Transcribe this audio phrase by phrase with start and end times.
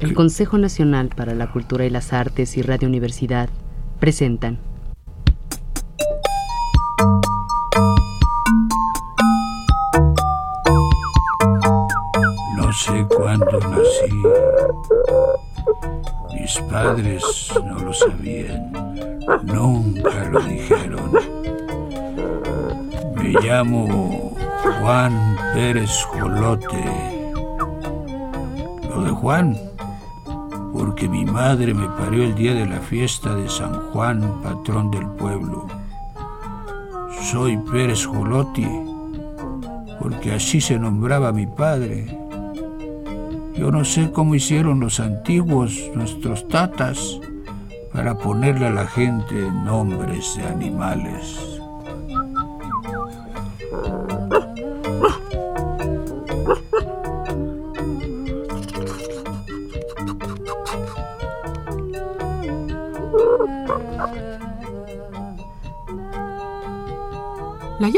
[0.00, 3.48] El Consejo Nacional para la Cultura y las Artes y Radio Universidad
[3.98, 4.58] presentan.
[12.56, 14.22] No sé cuándo nací.
[16.32, 17.24] Mis padres
[17.64, 18.70] no lo sabían.
[19.42, 21.10] Nunca lo dijeron.
[23.16, 24.36] Me llamo
[24.80, 26.84] Juan Pérez Jolote.
[28.88, 29.67] Lo de Juan,
[30.78, 35.06] porque mi madre me parió el día de la fiesta de San Juan, patrón del
[35.08, 35.66] pueblo.
[37.32, 38.66] Soy Pérez Jolote,
[40.00, 42.16] porque así se nombraba mi padre.
[43.56, 47.18] Yo no sé cómo hicieron los antiguos, nuestros tatas,
[47.92, 51.57] para ponerle a la gente nombres de animales.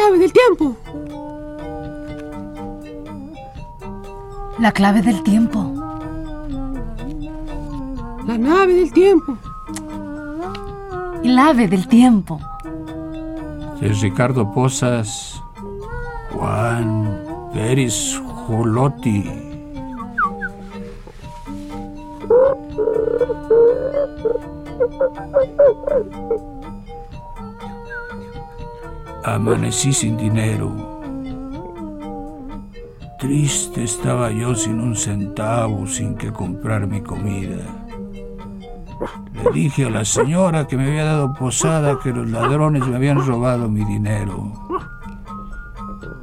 [0.01, 0.77] Llave del tiempo.
[4.59, 5.59] La clave del tiempo.
[8.27, 9.37] La nave del tiempo.
[11.23, 12.41] El ave del tiempo.
[13.81, 15.43] De Ricardo Posas,
[16.33, 19.50] Juan Pérez Jolotti.
[29.31, 31.01] Amanecí sin dinero.
[33.21, 37.65] Triste estaba yo sin un centavo, sin que comprar mi comida.
[39.33, 43.25] Le dije a la señora que me había dado posada que los ladrones me habían
[43.25, 44.53] robado mi dinero.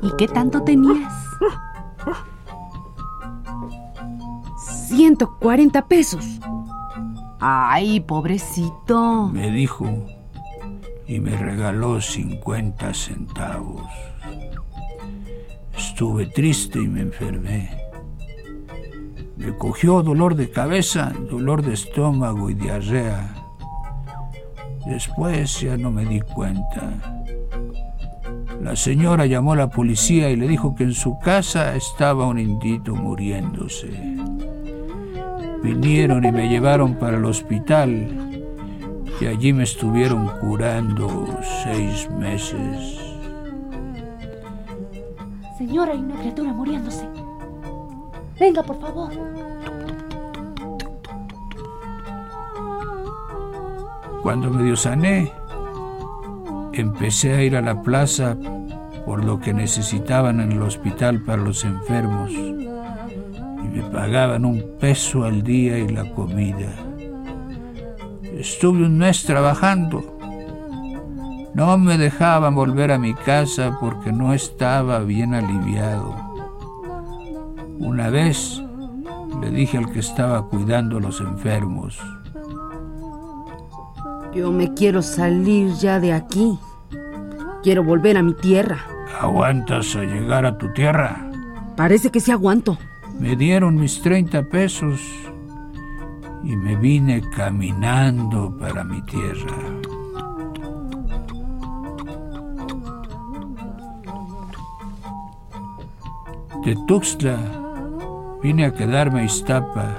[0.02, 1.14] ¿Y qué tanto tenías?
[4.90, 6.26] 140 pesos.
[7.40, 9.30] Ay, pobrecito.
[9.32, 9.86] Me dijo
[11.08, 13.84] y me regaló 50 centavos.
[15.76, 17.70] Estuve triste y me enfermé.
[19.38, 23.34] Me cogió dolor de cabeza, dolor de estómago y diarrea.
[24.86, 27.24] Después ya no me di cuenta.
[28.62, 32.40] La señora llamó a la policía y le dijo que en su casa estaba un
[32.40, 33.88] indito muriéndose.
[35.64, 38.27] Vinieron y me llevaron para el hospital
[39.20, 43.00] y allí me estuvieron curando seis meses.
[45.58, 47.08] Señora, hay una criatura muriéndose.
[48.40, 49.12] Venga, por favor.
[54.22, 55.32] Cuando medio sané,
[56.74, 58.38] empecé a ir a la plaza
[59.06, 65.24] por lo que necesitaban en el hospital para los enfermos y me pagaban un peso
[65.24, 66.68] al día y la comida.
[68.50, 70.18] Estuve un mes trabajando.
[71.54, 76.16] No me dejaban volver a mi casa porque no estaba bien aliviado.
[77.78, 78.64] Una vez
[79.42, 82.00] le dije al que estaba cuidando a los enfermos,
[84.34, 86.58] Yo me quiero salir ya de aquí.
[87.64, 88.80] Quiero volver a mi tierra.
[89.20, 91.30] ¿aguantas a llegar a tu tierra?
[91.76, 92.78] Parece que sí aguanto.
[93.20, 95.02] Me dieron mis 30 pesos
[96.48, 99.58] y me vine caminando para mi tierra.
[106.64, 107.38] De Tuxtla
[108.42, 109.98] vine a quedarme a Iztapa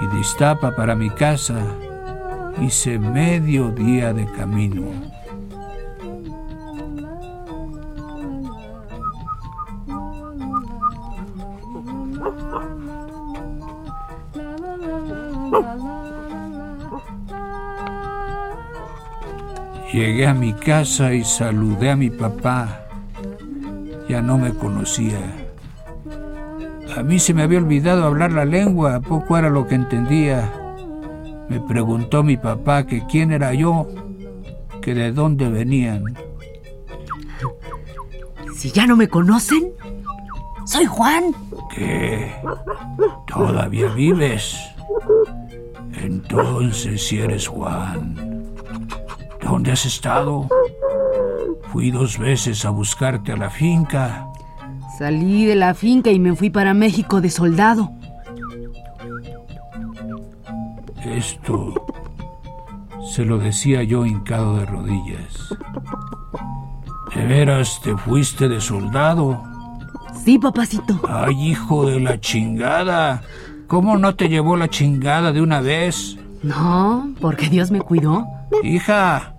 [0.00, 1.64] y de Iztapa para mi casa
[2.60, 5.13] hice medio día de camino.
[19.94, 22.88] Llegué a mi casa y saludé a mi papá.
[24.08, 25.20] Ya no me conocía.
[26.96, 30.52] A mí se me había olvidado hablar la lengua, poco era lo que entendía.
[31.48, 33.86] Me preguntó mi papá que quién era yo,
[34.82, 36.02] que de dónde venían.
[38.56, 39.74] Si ya no me conocen,
[40.64, 41.32] Soy Juan.
[41.72, 42.34] ¿Qué?
[43.28, 44.58] ¿Todavía vives?
[45.92, 48.23] Entonces si eres Juan.
[49.54, 50.48] ¿Dónde has estado?
[51.70, 54.26] Fui dos veces a buscarte a la finca.
[54.98, 57.92] salí de la finca y me fui para México de soldado.
[61.04, 61.72] Esto
[63.14, 65.54] se lo decía yo hincado de rodillas.
[67.14, 69.40] ¿De veras te fuiste de soldado?
[70.24, 71.00] Sí, papacito.
[71.08, 73.22] ¡Ay, hijo de la chingada!
[73.68, 76.18] ¿Cómo no te llevó la chingada de una vez?
[76.42, 78.26] No, porque Dios me cuidó.
[78.64, 79.33] Hija,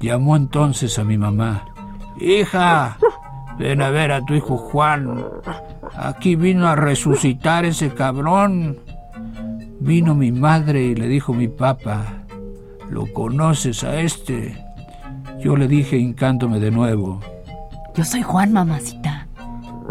[0.00, 1.64] llamó entonces a mi mamá.
[2.20, 2.98] Hija,
[3.58, 5.24] ven a ver a tu hijo Juan.
[5.96, 8.78] Aquí vino a resucitar ese cabrón.
[9.80, 12.24] Vino mi madre y le dijo mi papá,
[12.90, 14.64] ¿lo conoces a este?
[15.40, 17.20] Yo le dije hincándome de nuevo.
[17.94, 19.26] Yo soy Juan, mamacita.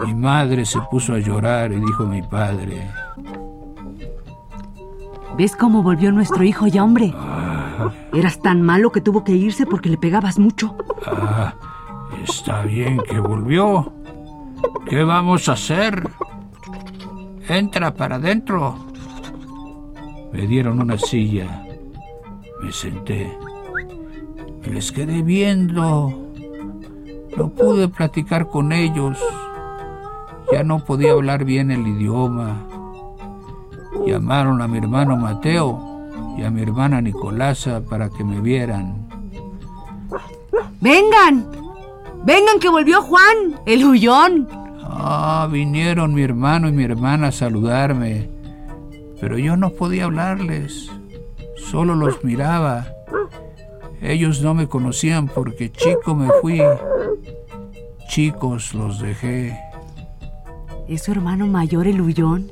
[0.05, 2.87] Mi madre se puso a llorar y dijo mi padre,
[5.37, 7.13] ¿Ves cómo volvió nuestro hijo ya hombre?
[8.13, 10.75] Eras tan malo que tuvo que irse porque le pegabas mucho.
[11.05, 11.53] ah,
[12.23, 13.93] está bien que volvió.
[14.89, 16.09] ¿Qué vamos a hacer?
[17.47, 18.75] Entra para adentro.
[20.31, 21.63] Me dieron una silla.
[22.61, 23.37] Me senté.
[24.61, 26.11] Me les quedé viendo.
[27.37, 29.17] No pude platicar con ellos.
[30.51, 32.65] Ya no podía hablar bien el idioma.
[34.05, 35.86] Llamaron a mi hermano Mateo
[36.37, 39.07] y a mi hermana Nicolasa para que me vieran.
[40.79, 41.47] ¡Vengan!
[42.23, 44.47] ¡Vengan que volvió Juan, el huyón!
[44.83, 48.29] Ah, vinieron mi hermano y mi hermana a saludarme,
[49.19, 50.91] pero yo no podía hablarles,
[51.55, 52.87] solo los miraba.
[54.01, 56.61] Ellos no me conocían porque chico me fui,
[58.07, 59.57] chicos los dejé.
[60.87, 62.49] ¿Es su hermano mayor el huyón?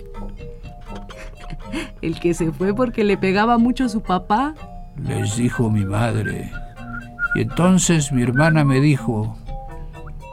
[2.02, 4.54] El que se fue porque le pegaba mucho a su papá.
[4.98, 6.52] Les dijo mi madre.
[7.36, 9.36] Y entonces mi hermana me dijo,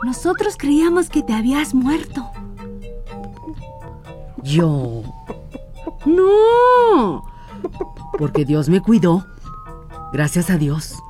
[0.05, 2.31] Nosotros creíamos que te habías muerto.
[4.43, 5.03] Yo.
[6.05, 7.25] No.
[8.19, 9.25] Porque Dios me cuidó.
[10.13, 11.03] Gracias a Dios.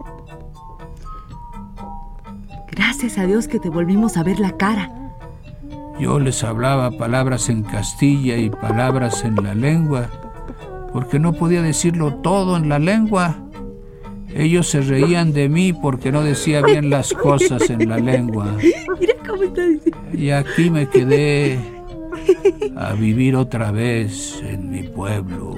[2.70, 5.01] Gracias a Dios que te volvimos a ver la cara.
[6.02, 10.10] Yo les hablaba palabras en Castilla y palabras en la lengua,
[10.92, 13.36] porque no podía decirlo todo en la lengua.
[14.34, 18.52] Ellos se reían de mí porque no decía bien las cosas en la lengua.
[19.00, 20.00] Mira cómo está diciendo.
[20.12, 21.60] Y aquí me quedé
[22.76, 25.56] a vivir otra vez en mi pueblo.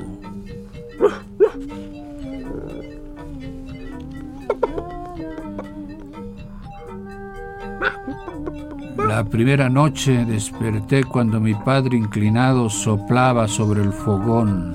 [8.97, 14.75] La primera noche desperté cuando mi padre inclinado soplaba sobre el fogón.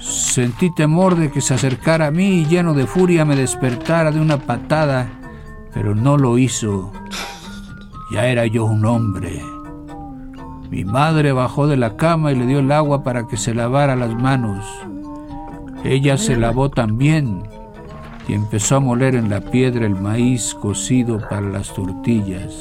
[0.00, 4.20] Sentí temor de que se acercara a mí y lleno de furia me despertara de
[4.20, 5.08] una patada,
[5.72, 6.92] pero no lo hizo.
[8.12, 9.42] Ya era yo un hombre.
[10.70, 13.96] Mi madre bajó de la cama y le dio el agua para que se lavara
[13.96, 14.64] las manos.
[15.84, 17.42] Ella se lavó también
[18.28, 22.54] y empezó a moler en la piedra el maíz cocido para las tortillas.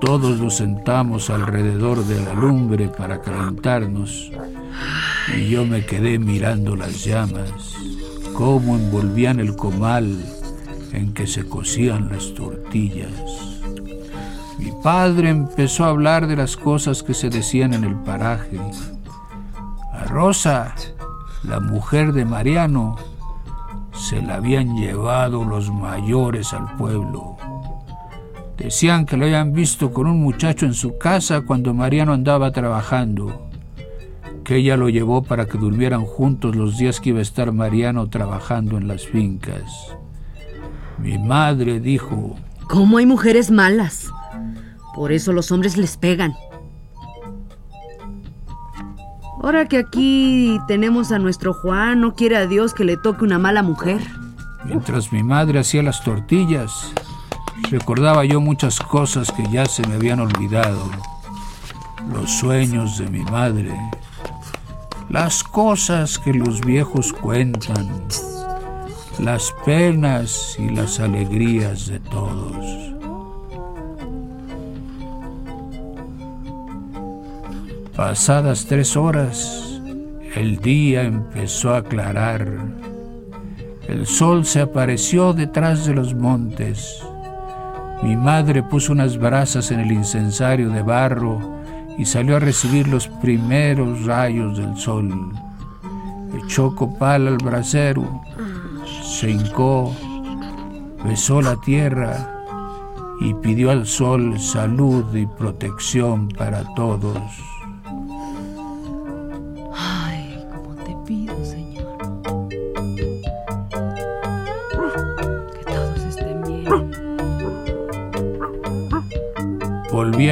[0.00, 4.30] Todos nos sentamos alrededor de la lumbre para calentarnos
[5.36, 7.74] y yo me quedé mirando las llamas,
[8.34, 10.16] cómo envolvían el comal
[10.92, 13.10] en que se cocían las tortillas.
[14.58, 18.58] Mi padre empezó a hablar de las cosas que se decían en el paraje.
[19.92, 20.74] A Rosa,
[21.42, 22.96] la mujer de Mariano,
[23.96, 27.36] se la habían llevado los mayores al pueblo.
[28.56, 33.48] Decían que lo habían visto con un muchacho en su casa cuando Mariano andaba trabajando,
[34.44, 38.08] que ella lo llevó para que durmieran juntos los días que iba a estar Mariano
[38.08, 39.96] trabajando en las fincas.
[40.98, 42.36] Mi madre dijo,
[42.68, 44.10] ¿Cómo hay mujeres malas?
[44.94, 46.34] Por eso los hombres les pegan.
[49.46, 53.38] Ahora que aquí tenemos a nuestro Juan, no quiere a Dios que le toque una
[53.38, 54.00] mala mujer.
[54.64, 56.92] Mientras mi madre hacía las tortillas,
[57.70, 60.90] recordaba yo muchas cosas que ya se me habían olvidado.
[62.12, 63.72] Los sueños de mi madre,
[65.10, 67.88] las cosas que los viejos cuentan,
[69.20, 72.85] las penas y las alegrías de todos.
[77.96, 79.80] Pasadas tres horas,
[80.34, 82.46] el día empezó a aclarar.
[83.88, 87.02] El sol se apareció detrás de los montes.
[88.02, 91.40] Mi madre puso unas brasas en el incensario de barro
[91.96, 95.32] y salió a recibir los primeros rayos del sol.
[96.44, 98.22] Echó copal al brasero,
[99.02, 99.96] se hincó,
[101.02, 102.44] besó la tierra
[103.22, 107.55] y pidió al sol salud y protección para todos.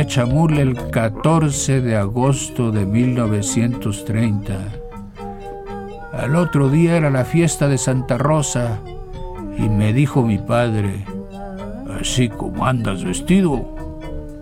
[0.02, 4.58] Chamula el 14 de agosto de 1930.
[6.12, 8.80] Al otro día era la fiesta de Santa Rosa
[9.56, 11.04] y me dijo mi padre,
[12.00, 13.64] así como andas vestido,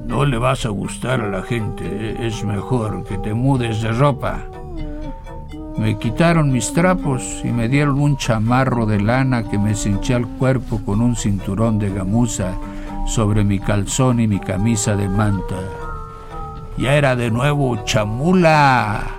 [0.06, 4.40] no le vas a gustar a la gente, es mejor que te mudes de ropa.
[5.76, 10.26] Me quitaron mis trapos y me dieron un chamarro de lana que me cinché al
[10.26, 12.56] cuerpo con un cinturón de gamuza
[13.06, 15.56] sobre mi calzón y mi camisa de manta.
[16.78, 19.18] Ya era de nuevo chamula.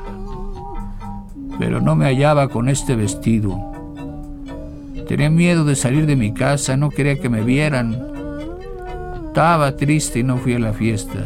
[1.59, 3.57] Pero no me hallaba con este vestido.
[5.07, 7.97] Tenía miedo de salir de mi casa, no quería que me vieran.
[9.27, 11.19] Estaba triste y no fui a la fiesta.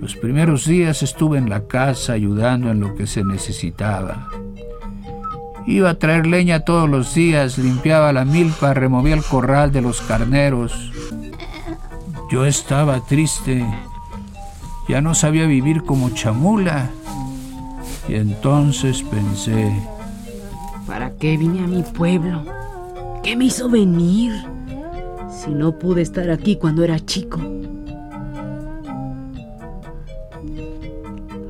[0.00, 4.28] Los primeros días estuve en la casa ayudando en lo que se necesitaba.
[5.66, 10.00] Iba a traer leña todos los días, limpiaba la milpa, removía el corral de los
[10.00, 10.92] carneros.
[12.30, 13.64] Yo estaba triste,
[14.88, 16.90] ya no sabía vivir como chamula.
[18.08, 19.72] Y entonces pensé,
[20.86, 22.42] ¿para qué vine a mi pueblo?
[23.22, 24.32] ¿Qué me hizo venir?
[25.30, 27.40] Si no pude estar aquí cuando era chico.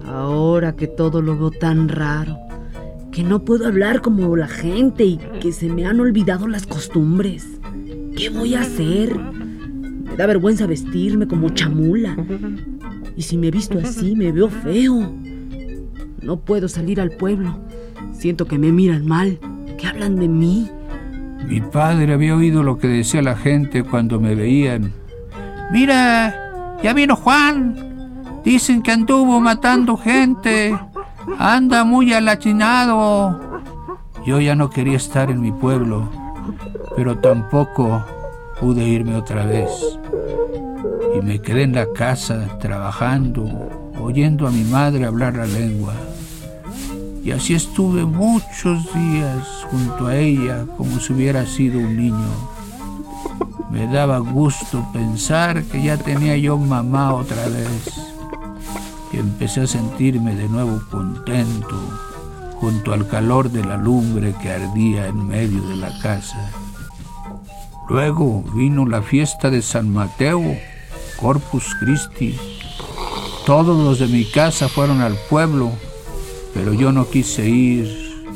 [0.06, 2.38] Ahora que todo lo veo tan raro,
[3.12, 7.46] que no puedo hablar como la gente y que se me han olvidado las costumbres.
[8.16, 9.14] ¿Qué voy a hacer?
[9.18, 12.16] Me da vergüenza vestirme como chamula.
[13.14, 15.12] Y si me visto así, me veo feo.
[16.22, 17.58] No puedo salir al pueblo.
[18.12, 19.38] Siento que me miran mal,
[19.76, 20.70] que hablan de mí.
[21.46, 24.92] Mi padre había oído lo que decía la gente cuando me veían.
[25.70, 28.40] Mira, ya vino Juan.
[28.42, 30.74] Dicen que anduvo matando gente.
[31.38, 33.40] Anda muy alachinado.
[34.24, 36.08] Yo ya no quería estar en mi pueblo,
[36.96, 38.04] pero tampoco
[38.60, 39.70] pude irme otra vez.
[41.16, 43.44] Y me quedé en la casa trabajando,
[44.00, 45.94] oyendo a mi madre hablar la lengua.
[47.24, 52.30] Y así estuve muchos días junto a ella como si hubiera sido un niño.
[53.70, 58.01] Me daba gusto pensar que ya tenía yo mamá otra vez
[59.12, 61.76] y empecé a sentirme de nuevo contento
[62.62, 66.50] junto al calor de la lumbre que ardía en medio de la casa.
[67.88, 70.40] Luego vino la fiesta de San Mateo,
[71.20, 72.38] Corpus Christi.
[73.44, 75.72] Todos los de mi casa fueron al pueblo,
[76.54, 77.84] pero yo no quise ir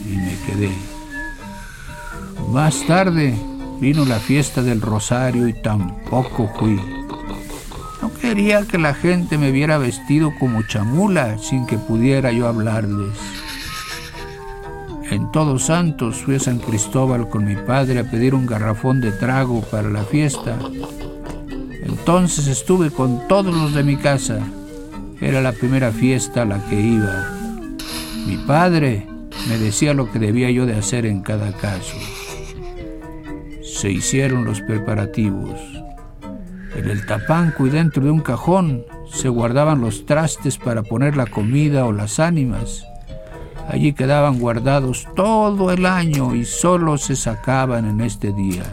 [0.05, 0.73] y me quedé.
[2.51, 3.39] Más tarde
[3.81, 6.96] vino la fiesta del Rosario y tampoco fui.
[8.03, 13.17] No quería que la gente me viera vestido como chamula sin que pudiera yo hablarles.
[15.11, 19.13] En Todos Santos fui a San Cristóbal con mi padre a pedir un garrafón de
[19.13, 20.59] trago para la fiesta.
[21.85, 24.41] Entonces estuve con todos los de mi casa.
[25.21, 27.31] Era la primera fiesta a la que iba.
[28.27, 29.07] Mi padre
[29.49, 31.97] me decía lo que debía yo de hacer en cada caso.
[33.63, 35.76] Se hicieron los preparativos.
[36.77, 41.25] En el tapanco y dentro de un cajón se guardaban los trastes para poner la
[41.25, 42.87] comida o las ánimas.
[43.67, 48.65] Allí quedaban guardados todo el año y solo se sacaban en este día.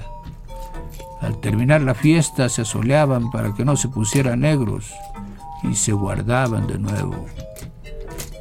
[1.21, 4.91] Al terminar la fiesta se asoleaban para que no se pusieran negros
[5.63, 7.25] y se guardaban de nuevo.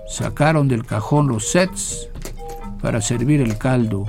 [0.09, 2.09] Sacaron del cajón los sets
[2.83, 4.07] para servir el caldo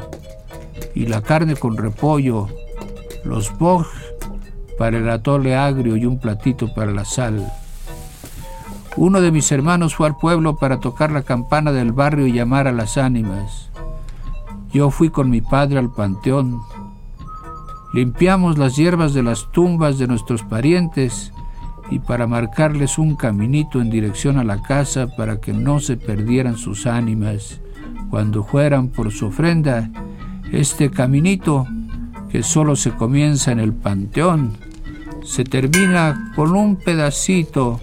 [0.95, 2.49] y la carne con repollo,
[3.23, 3.85] los boj
[4.83, 7.49] para el atole agrio y un platito para la sal.
[8.97, 12.67] Uno de mis hermanos fue al pueblo para tocar la campana del barrio y llamar
[12.67, 13.69] a las ánimas.
[14.73, 16.59] Yo fui con mi padre al panteón.
[17.93, 21.31] Limpiamos las hierbas de las tumbas de nuestros parientes
[21.89, 26.57] y para marcarles un caminito en dirección a la casa para que no se perdieran
[26.57, 27.61] sus ánimas
[28.09, 29.89] cuando fueran por su ofrenda,
[30.51, 31.67] este caminito
[32.29, 34.57] que solo se comienza en el panteón,
[35.23, 37.79] se termina con un pedacito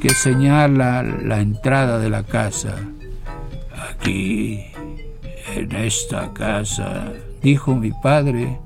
[0.00, 2.76] que señala la entrada de la casa.
[3.90, 4.64] Aquí,
[5.54, 8.58] en esta casa, dijo mi padre,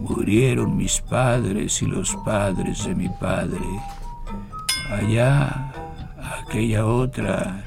[0.00, 3.66] murieron mis padres y los padres de mi padre.
[4.90, 5.72] Allá,
[6.42, 7.64] aquella otra,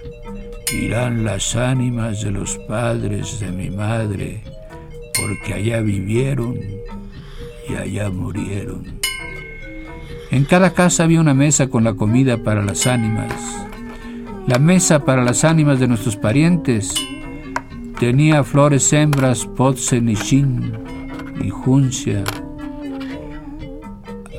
[0.73, 4.43] irán las ánimas de los padres de mi madre
[5.19, 6.57] porque allá vivieron
[7.67, 8.99] y allá murieron.
[10.31, 13.33] En cada casa había una mesa con la comida para las ánimas.
[14.45, 16.93] La mesa para las ánimas de nuestros parientes
[17.99, 20.73] tenía flores hembras, potse, nishin
[21.43, 22.23] y juncia.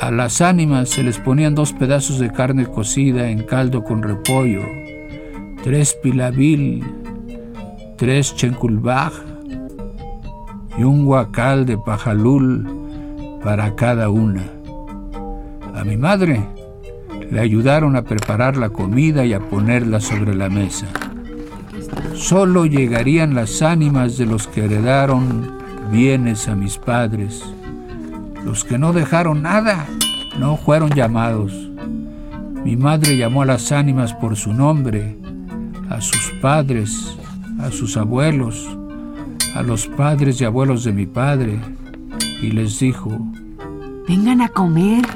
[0.00, 4.62] A las ánimas se les ponían dos pedazos de carne cocida en caldo con repollo,
[5.64, 6.85] tres pilabil,
[7.97, 9.12] tres chenculbaj
[10.78, 12.68] y un guacal de pajalul
[13.42, 14.60] para cada una.
[15.75, 16.43] A mi madre
[17.31, 20.87] le ayudaron a preparar la comida y a ponerla sobre la mesa.
[22.15, 25.59] Solo llegarían las ánimas de los que heredaron
[25.91, 27.43] bienes a mis padres.
[28.45, 29.87] Los que no dejaron nada
[30.39, 31.53] no fueron llamados.
[32.65, 35.17] Mi madre llamó a las ánimas por su nombre,
[35.89, 37.17] a sus padres,
[37.59, 38.69] a sus abuelos,
[39.55, 41.59] a los padres y abuelos de mi padre,
[42.43, 43.19] y les dijo,
[44.09, 45.07] Vengan a comer,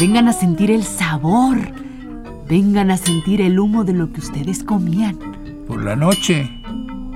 [0.00, 1.56] vengan a sentir el sabor,
[2.48, 5.16] vengan a sentir el humo de lo que ustedes comían.
[5.68, 6.50] Por la noche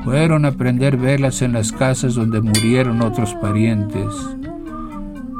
[0.04, 4.06] fueron a prender velas en las casas donde murieron otros parientes.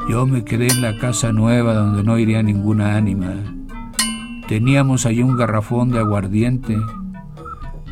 [0.09, 3.35] Yo me quedé en la casa nueva donde no iría ninguna ánima.
[4.49, 6.77] Teníamos allí un garrafón de aguardiente.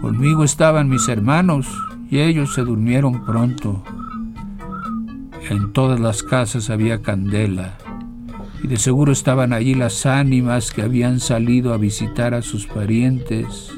[0.01, 1.69] Conmigo estaban mis hermanos
[2.11, 3.83] y ellos se durmieron pronto.
[5.49, 7.77] En todas las casas había candela
[8.63, 13.71] y de seguro estaban allí las ánimas que habían salido a visitar a sus parientes.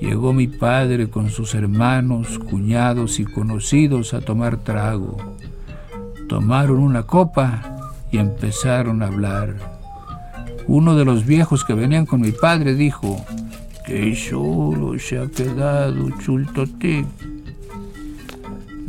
[0.00, 5.16] Llegó mi padre con sus hermanos, cuñados y conocidos a tomar trago.
[6.28, 7.78] Tomaron una copa
[8.12, 9.56] y empezaron a hablar.
[10.66, 13.24] Uno de los viejos que venían con mi padre dijo,
[13.88, 17.06] que solo se ha quedado Chultotic.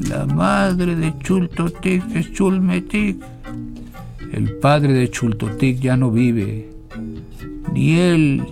[0.10, 3.18] La madre de Chultotic es Chulmetic.
[4.32, 6.70] El padre de Chultotic ya no vive.
[7.74, 8.46] Ni él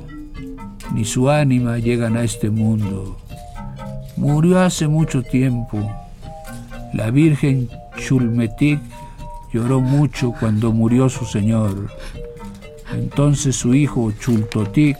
[0.93, 3.17] ni su ánima llegan a este mundo.
[4.15, 5.91] Murió hace mucho tiempo.
[6.93, 8.79] La Virgen Chulmetic
[9.53, 11.89] lloró mucho cuando murió su señor.
[12.93, 14.97] Entonces su hijo Chultotic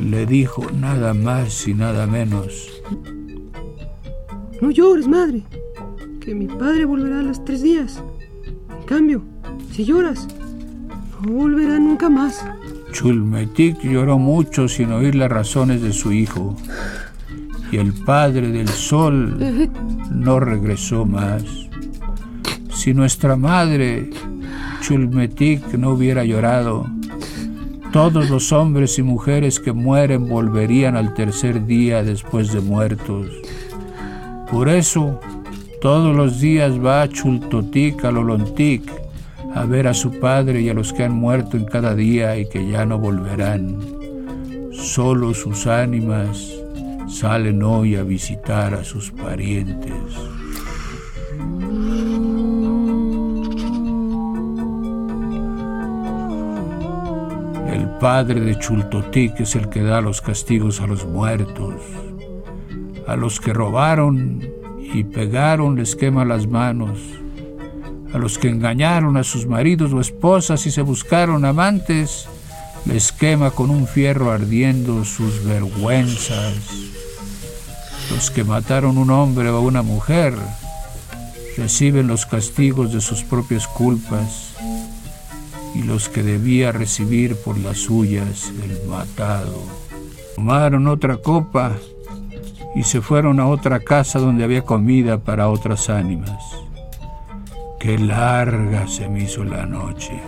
[0.00, 2.68] le dijo nada más y nada menos.
[4.60, 5.42] No llores, madre,
[6.20, 8.02] que mi padre volverá a los tres días.
[8.92, 9.22] Cambio,
[9.70, 10.28] si lloras,
[11.22, 12.44] no volverá nunca más.
[12.92, 16.58] Chulmetic lloró mucho sin oír las razones de su hijo.
[17.70, 19.70] Y el padre del sol
[20.10, 21.42] no regresó más.
[22.74, 24.10] Si nuestra madre,
[24.82, 26.84] Chulmetic, no hubiera llorado,
[27.94, 33.26] todos los hombres y mujeres que mueren volverían al tercer día después de muertos.
[34.50, 35.18] Por eso,
[35.82, 38.88] todos los días va Chultotic a Lolontic
[39.52, 42.48] a ver a su padre y a los que han muerto en cada día y
[42.48, 43.80] que ya no volverán.
[44.70, 46.52] Solo sus ánimas
[47.08, 49.92] salen hoy a visitar a sus parientes.
[57.66, 61.74] El padre de Chultotic es el que da los castigos a los muertos.
[63.08, 64.61] A los que robaron
[64.92, 66.98] y pegaron les quema las manos.
[68.12, 72.28] A los que engañaron a sus maridos o esposas y se buscaron amantes,
[72.84, 76.54] les quema con un fierro ardiendo sus vergüenzas.
[78.10, 80.34] Los que mataron un hombre o una mujer
[81.56, 84.52] reciben los castigos de sus propias culpas
[85.74, 89.62] y los que debía recibir por las suyas el matado.
[90.36, 91.76] Tomaron otra copa
[92.74, 96.58] y se fueron a otra casa donde había comida para otras ánimas.
[97.78, 100.20] Qué larga se me hizo la noche.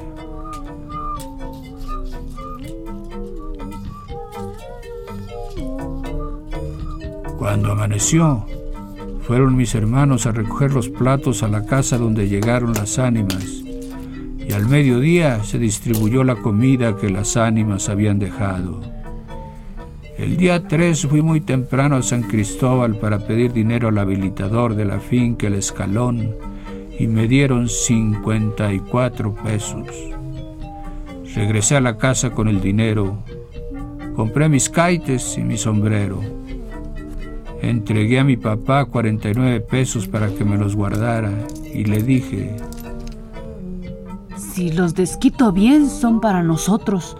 [7.39, 8.45] Cuando amaneció,
[9.23, 13.45] fueron mis hermanos a recoger los platos a la casa donde llegaron las ánimas,
[14.39, 18.94] y al mediodía se distribuyó la comida que las ánimas habían dejado.
[20.17, 24.85] El día 3 fui muy temprano a San Cristóbal para pedir dinero al habilitador de
[24.85, 26.37] la finca El Escalón
[26.97, 29.89] y me dieron 54 pesos.
[31.35, 33.19] Regresé a la casa con el dinero,
[34.15, 36.21] compré mis caites y mi sombrero.
[37.61, 41.33] Entregué a mi papá 49 pesos para que me los guardara
[41.73, 42.55] y le dije,
[44.37, 47.17] Si los desquito bien son para nosotros,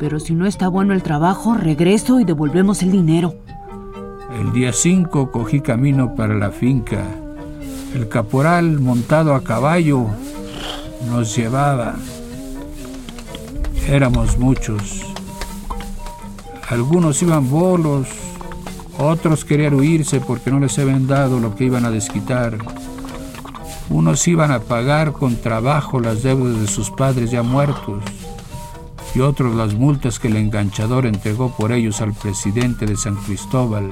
[0.00, 3.34] pero si no está bueno el trabajo, regreso y devolvemos el dinero.
[4.40, 7.04] el día 5 cogí camino para la finca.
[7.94, 10.06] El caporal montado a caballo
[11.10, 11.96] nos llevaba.
[13.86, 15.02] Éramos muchos.
[16.70, 18.08] Algunos iban bolos,
[18.98, 22.56] otros querían huirse porque no les habían dado lo que iban a desquitar.
[23.90, 28.02] Unos iban a pagar con trabajo las deudas de sus padres ya muertos
[29.14, 33.90] y otros las multas que el enganchador entregó por ellos al presidente de San Cristóbal,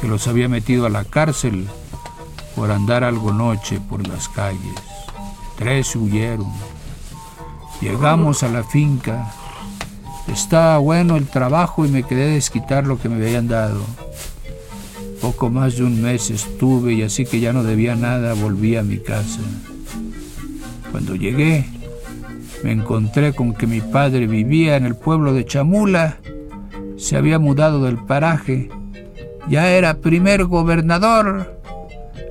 [0.00, 1.66] que los había metido a la cárcel
[2.54, 4.74] por andar algo noche por las calles.
[5.56, 6.52] Tres huyeron.
[7.80, 9.32] Llegamos a la finca.
[10.28, 13.80] Estaba bueno el trabajo y me quedé desquitar lo que me habían dado.
[15.20, 18.82] Poco más de un mes estuve y así que ya no debía nada volví a
[18.82, 19.40] mi casa.
[20.90, 21.66] Cuando llegué,
[22.64, 26.16] me encontré con que mi padre vivía en el pueblo de Chamula,
[26.96, 28.70] se había mudado del paraje,
[29.50, 31.60] ya era primer gobernador,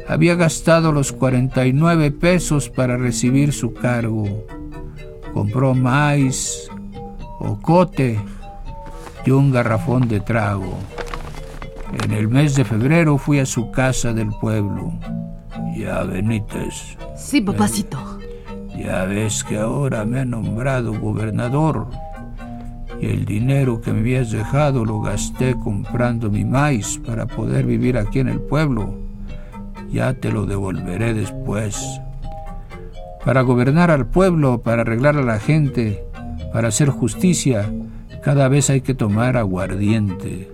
[0.07, 4.47] había gastado los 49 pesos para recibir su cargo,
[5.35, 6.67] compró maíz,
[7.39, 8.19] ocote
[9.27, 10.79] y un garrafón de trago.
[12.03, 14.93] En el mes de febrero fui a su casa del pueblo.
[15.77, 16.97] Ya, Benítez.
[17.15, 18.22] Sí, papacito.
[18.83, 21.87] Ya ves que ahora me han nombrado gobernador.
[22.99, 27.97] Y el dinero que me habías dejado lo gasté comprando mi maíz para poder vivir
[27.97, 28.93] aquí en el pueblo.
[29.89, 31.81] Ya te lo devolveré después.
[33.23, 36.03] Para gobernar al pueblo, para arreglar a la gente,
[36.51, 37.71] para hacer justicia,
[38.21, 40.51] cada vez hay que tomar aguardiente.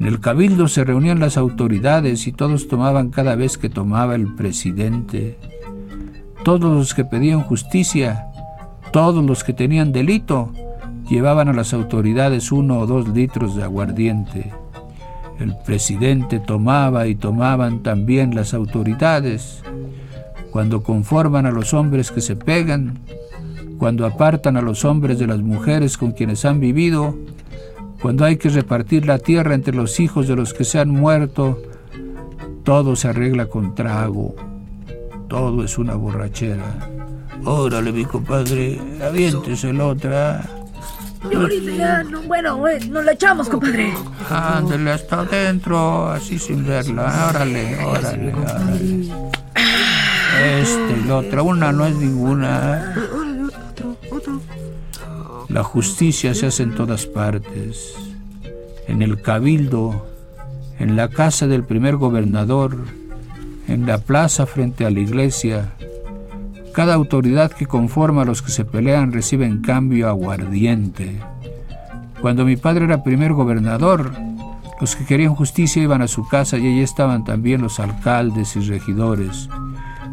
[0.00, 4.34] En el cabildo se reunían las autoridades y todos tomaban cada vez que tomaba el
[4.34, 5.38] presidente.
[6.44, 8.26] Todos los que pedían justicia,
[8.92, 10.50] todos los que tenían delito,
[11.08, 14.50] llevaban a las autoridades uno o dos litros de aguardiente.
[15.38, 19.62] El presidente tomaba y tomaban también las autoridades.
[20.50, 22.98] Cuando conforman a los hombres que se pegan,
[23.78, 27.16] cuando apartan a los hombres de las mujeres con quienes han vivido,
[28.00, 31.60] cuando hay que repartir la tierra entre los hijos de los que se han muerto,
[32.64, 34.34] todo se arregla con trago.
[35.30, 36.90] Todo es una borrachera.
[37.44, 40.44] Órale, mi compadre, aviéntese la otra.
[41.22, 43.94] ahorita no, bueno, eh, nos la echamos, compadre.
[44.28, 47.28] Ándale hasta adentro, así sin verla.
[47.30, 49.08] Órale, órale, órale.
[50.60, 52.92] Este y la otra, una no es ninguna.
[53.70, 54.40] Otro, otro.
[55.48, 57.94] La justicia se hace en todas partes,
[58.88, 60.08] en el cabildo,
[60.80, 62.99] en la casa del primer gobernador,
[63.70, 65.72] en la plaza frente a la iglesia.
[66.74, 71.20] Cada autoridad que conforma a los que se pelean recibe en cambio aguardiente.
[72.20, 74.12] Cuando mi padre era primer gobernador,
[74.80, 78.60] los que querían justicia iban a su casa y allí estaban también los alcaldes y
[78.60, 79.48] regidores.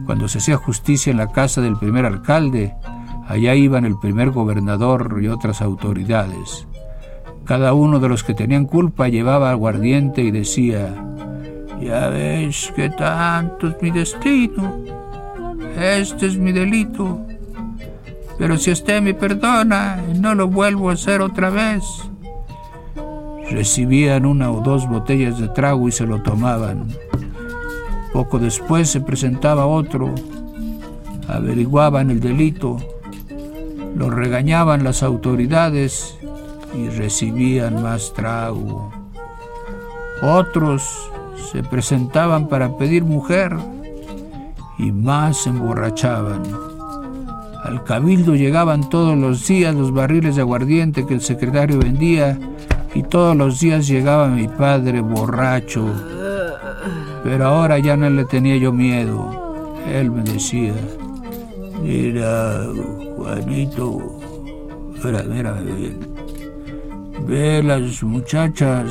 [0.06, 2.74] Cuando se hacía justicia en la casa del primer alcalde,
[3.28, 6.65] Allá iban el primer gobernador y otras autoridades.
[7.43, 10.96] Cada uno de los que tenían culpa llevaba aguardiente y decía,
[11.82, 14.78] ya ves que tanto es mi destino,
[15.80, 17.26] este es mi delito,
[18.38, 21.84] pero si usted me perdona, no lo vuelvo a hacer otra vez.
[23.50, 26.88] Recibían una o dos botellas de trago y se lo tomaban.
[28.13, 30.13] Poco después se presentaba otro,
[31.28, 32.78] averiguaban el delito,
[33.96, 36.18] lo regañaban las autoridades
[36.76, 38.92] y recibían más trago.
[40.22, 41.12] Otros
[41.52, 43.56] se presentaban para pedir mujer
[44.78, 46.43] y más se emborrachaban.
[47.63, 52.38] Al cabildo llegaban todos los días los barriles de aguardiente que el secretario vendía
[52.93, 55.86] y todos los días llegaba mi padre borracho.
[57.23, 59.76] Pero ahora ya no le tenía yo miedo.
[59.91, 60.73] Él me decía,
[61.82, 62.67] mira,
[63.15, 64.19] Juanito,
[65.04, 65.58] mira, mira,
[67.28, 68.89] ve, las muchachas,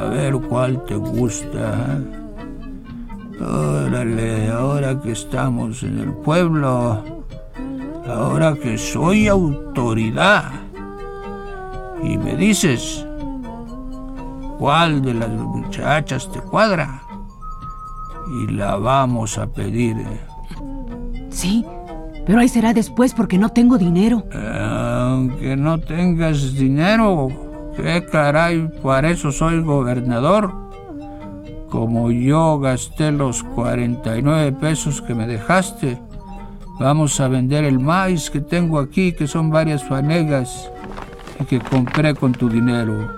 [0.00, 1.98] a ver cuál te gusta.
[3.40, 7.02] Órale, ahora que estamos en el pueblo,
[8.06, 10.50] ahora que soy autoridad,
[12.02, 13.06] y me dices,
[14.58, 17.02] ¿cuál de las muchachas te cuadra?
[18.42, 19.96] Y la vamos a pedir.
[21.30, 21.64] Sí,
[22.26, 24.22] pero ahí será después porque no tengo dinero.
[24.32, 27.28] Aunque no tengas dinero,
[27.76, 28.70] ¿qué caray?
[28.82, 30.52] Para eso soy gobernador.
[31.68, 35.98] Como yo gasté los 49 pesos que me dejaste,
[36.80, 40.70] vamos a vender el maíz que tengo aquí, que son varias fanegas,
[41.38, 43.08] y que compré con tu dinero.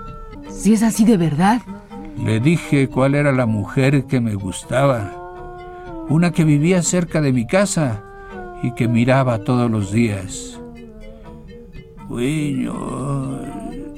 [0.49, 1.61] Si es así de verdad.
[2.23, 5.11] Le dije cuál era la mujer que me gustaba.
[6.09, 8.03] Una que vivía cerca de mi casa
[8.61, 10.59] y que miraba todos los días.
[12.07, 13.39] Bueno,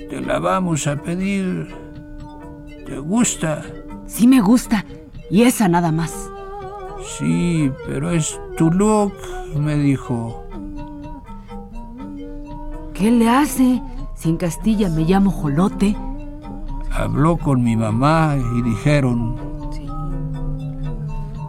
[0.09, 1.73] te la vamos a pedir.
[2.85, 3.63] ¿Te gusta?
[4.05, 4.85] Sí me gusta.
[5.29, 6.29] Y esa nada más.
[7.17, 9.13] Sí, pero es tu look,
[9.55, 10.43] me dijo.
[12.93, 13.81] ¿Qué le hace?
[14.15, 15.95] Si en Castilla me llamo Jolote.
[16.91, 19.35] Habló con mi mamá y dijeron,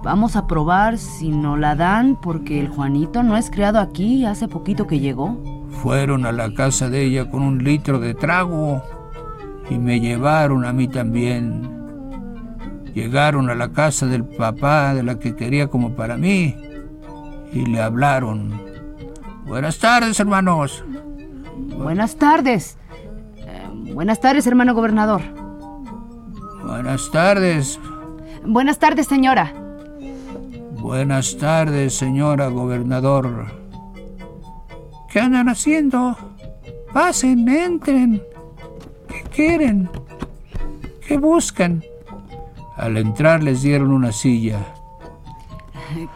[0.06, 4.46] Vamos a probar si no la dan porque el Juanito no es criado aquí, hace
[4.46, 5.36] poquito que llegó.
[5.82, 8.82] Fueron a la casa de ella con un litro de trago
[9.68, 11.74] y me llevaron a mí también.
[12.94, 16.56] Llegaron a la casa del papá de la que quería como para mí
[17.52, 18.60] y le hablaron.
[19.46, 20.82] Buenas tardes, hermanos.
[21.76, 22.78] Buenas tardes.
[23.36, 25.22] Eh, buenas tardes, hermano gobernador.
[26.64, 27.78] Buenas tardes.
[28.44, 29.52] Buenas tardes, señora.
[30.80, 33.65] Buenas tardes, señora gobernador.
[35.16, 36.14] ¿Qué andan haciendo?
[36.92, 38.22] Pasen, entren.
[39.08, 39.88] ¿Qué quieren?
[41.08, 41.82] ¿Qué buscan?
[42.76, 44.58] Al entrar les dieron una silla.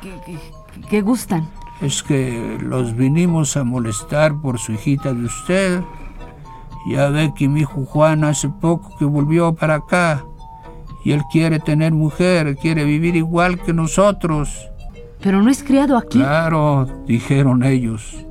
[0.02, 0.38] ¿Qué, qué-
[0.90, 1.48] qué gustan?
[1.80, 5.80] Es que los vinimos a molestar por su hijita de usted.
[6.86, 10.26] Ya ve que mi hijo Juan hace poco que volvió para acá.
[11.06, 14.68] Y él quiere tener mujer, quiere vivir igual que nosotros.
[15.22, 16.18] Pero no es criado aquí.
[16.18, 18.26] Claro, dijeron ellos.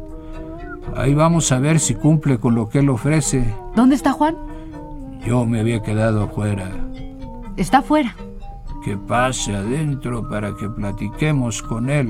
[0.96, 3.54] Ahí vamos a ver si cumple con lo que él ofrece.
[3.76, 4.36] ¿Dónde está Juan?
[5.26, 6.70] Yo me había quedado afuera.
[7.58, 8.16] Está afuera.
[8.84, 12.10] Que pase adentro para que platiquemos con él.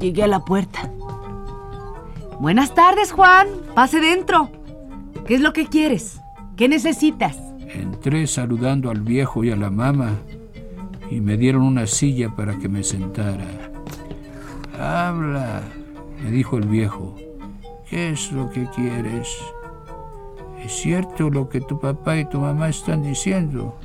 [0.00, 0.90] Llegué a la puerta.
[2.38, 3.48] Buenas tardes, Juan.
[3.74, 4.50] Pase dentro.
[5.26, 6.20] ¿Qué es lo que quieres?
[6.56, 7.36] ¿Qué necesitas?
[7.68, 10.12] Entré saludando al viejo y a la mamá
[11.10, 13.46] y me dieron una silla para que me sentara.
[14.78, 15.62] Habla,
[16.22, 17.14] me dijo el viejo.
[17.88, 19.28] ¿Qué es lo que quieres?
[20.64, 23.76] ¿Es cierto lo que tu papá y tu mamá están diciendo?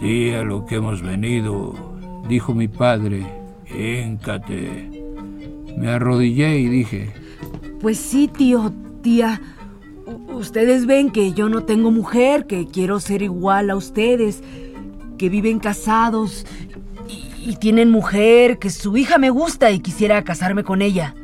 [0.00, 1.74] Di a lo que hemos venido,
[2.28, 3.26] dijo mi padre.
[3.74, 4.90] Híncate.
[5.78, 7.12] Me arrodillé y dije,
[7.80, 9.40] Pues sí, tío, tía.
[10.34, 14.42] Ustedes ven que yo no tengo mujer, que quiero ser igual a ustedes,
[15.16, 16.46] que viven casados
[17.46, 21.14] y, tienen mujer, que su hija me gusta y quisiera casarme con ella.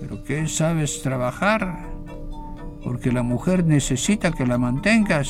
[0.00, 1.86] ¿Pero qué sabes trabajar?
[2.82, 5.28] Porque la mujer necesita que la mantengas,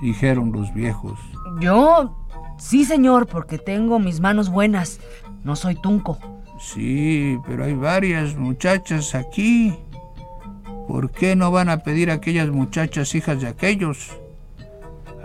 [0.00, 1.18] dijeron los viejos.
[1.60, 2.16] Yo,
[2.58, 5.00] sí, señor, porque tengo mis manos buenas.
[5.44, 6.18] No soy tunco.
[6.58, 9.76] Sí, pero hay varias muchachas aquí.
[10.88, 14.10] ¿Por qué no van a pedir a aquellas muchachas hijas de aquellos?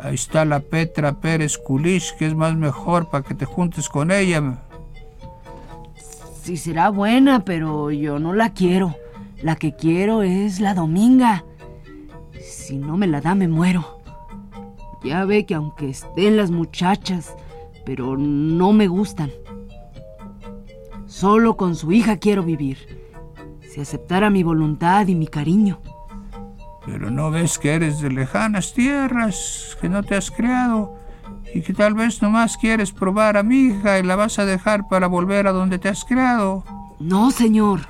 [0.02, 4.12] Ahí está la Petra Pérez Kulish, que es más mejor para que te juntes con
[4.12, 4.60] ella.
[6.42, 8.96] Sí será buena, pero yo no la quiero.
[9.42, 11.44] La que quiero es la Dominga.
[12.40, 14.00] Si no me la da, me muero.
[15.04, 17.36] Ya ve que aunque estén las muchachas,
[17.86, 19.32] pero no me gustan.
[21.08, 22.78] Solo con su hija quiero vivir.
[23.70, 25.80] Si aceptara mi voluntad y mi cariño.
[26.92, 30.96] Pero no ves que eres de lejanas tierras, que no te has criado
[31.54, 34.88] y que tal vez nomás quieres probar a mi hija y la vas a dejar
[34.88, 36.64] para volver a donde te has criado.
[37.00, 37.82] No, señor.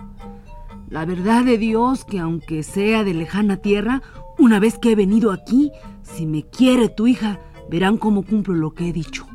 [0.89, 4.01] La verdad de Dios que aunque sea de lejana tierra,
[4.37, 5.71] una vez que he venido aquí,
[6.03, 9.27] si me quiere tu hija, verán cómo cumplo lo que he dicho.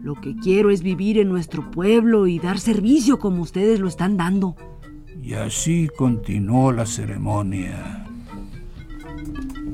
[0.00, 4.16] Lo que quiero es vivir en nuestro pueblo y dar servicio como ustedes lo están
[4.16, 4.56] dando.
[5.22, 8.07] Y así continuó la ceremonia.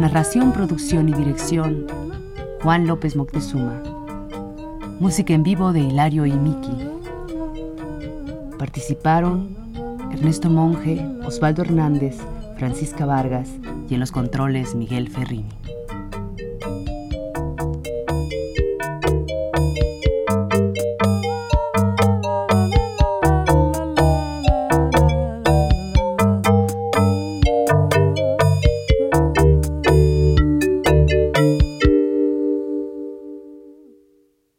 [0.00, 1.86] Narración, producción y dirección,
[2.62, 3.82] Juan López Moctezuma.
[4.98, 6.72] Música en vivo de Hilario y Miki.
[8.58, 9.54] Participaron
[10.10, 12.16] Ernesto Monge, Osvaldo Hernández,
[12.56, 13.50] Francisca Vargas
[13.90, 15.50] y en los controles Miguel Ferrini.